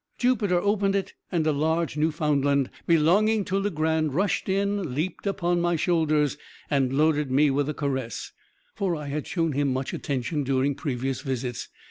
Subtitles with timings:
[0.17, 5.75] Jupiter opened it, and a large Newfoundland, belonging to Legrand, rushed in, leaped upon my
[5.75, 6.39] shoulders,
[6.71, 8.31] and loaded me with caresses;
[8.73, 11.69] for I had shown him much attention during previous visits.